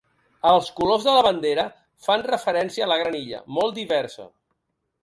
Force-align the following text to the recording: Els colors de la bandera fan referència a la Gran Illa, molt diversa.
Els 0.51 0.69
colors 0.79 1.05
de 1.09 1.13
la 1.17 1.25
bandera 1.27 1.65
fan 2.09 2.27
referència 2.33 2.87
a 2.87 2.91
la 2.95 2.99
Gran 3.05 3.21
Illa, 3.25 3.47
molt 3.61 3.81
diversa. 3.83 4.33